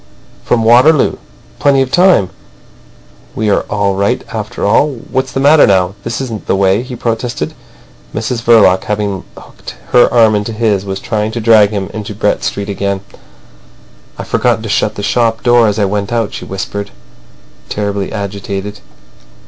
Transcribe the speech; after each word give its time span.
"From 0.45 0.63
Waterloo. 0.63 1.17
Plenty 1.59 1.83
of 1.83 1.91
time. 1.91 2.31
We 3.35 3.51
are 3.51 3.65
all 3.69 3.93
right 3.93 4.23
after 4.33 4.65
all.... 4.65 4.93
What's 5.11 5.31
the 5.31 5.39
matter 5.39 5.67
now? 5.67 5.93
This 6.03 6.19
isn't 6.21 6.47
the 6.47 6.55
way," 6.55 6.81
he 6.81 6.95
protested. 6.95 7.53
Mrs 8.11 8.41
Verloc, 8.41 8.85
having 8.85 9.23
hooked 9.37 9.75
her 9.91 10.11
arm 10.11 10.33
into 10.33 10.53
his, 10.53 10.85
was 10.85 10.99
trying 10.99 11.31
to 11.33 11.39
drag 11.39 11.69
him 11.69 11.91
into 11.93 12.15
Brett 12.15 12.43
Street 12.43 12.67
again. 12.67 13.01
"I've 14.17 14.27
forgotten 14.27 14.63
to 14.63 14.69
shut 14.69 14.95
the 14.95 15.03
shop 15.03 15.43
door 15.43 15.67
as 15.67 15.77
I 15.77 15.85
went 15.85 16.11
out," 16.11 16.33
she 16.33 16.45
whispered, 16.45 16.89
terribly 17.69 18.11
agitated. 18.11 18.79